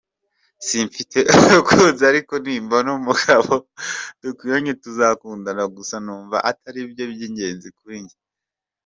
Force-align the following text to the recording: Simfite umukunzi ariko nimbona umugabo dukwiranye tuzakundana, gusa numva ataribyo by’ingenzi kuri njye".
Simfite 0.67 1.17
umukunzi 1.37 2.01
ariko 2.11 2.33
nimbona 2.43 2.89
umugabo 2.99 3.51
dukwiranye 4.21 4.73
tuzakundana, 4.83 5.63
gusa 5.75 5.95
numva 6.05 6.37
ataribyo 6.51 7.03
by’ingenzi 7.11 7.69
kuri 7.77 7.95
njye". 8.03 8.17